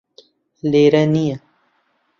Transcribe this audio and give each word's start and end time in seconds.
لێرە 0.71 1.01
نییە 1.13 1.37